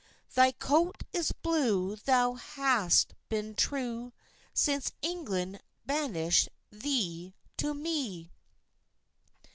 [0.33, 4.13] Thy coat is blue, thou has been true,
[4.51, 8.31] Since England banishd thee, to me."